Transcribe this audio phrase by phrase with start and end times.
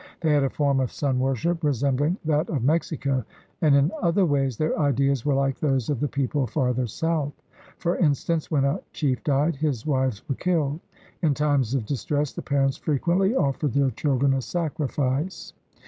[0.21, 3.23] They had a form of sun worship resembling that of Mexico,
[3.61, 7.33] and in other ways their ideas were like those of the people farther south.
[7.77, 10.79] For instance, when a chief died, his wives were killed.
[11.21, 15.53] In times of dis tress the parents frequently offered their children as sacrifice.